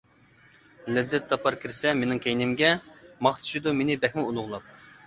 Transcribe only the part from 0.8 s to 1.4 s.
لەززەت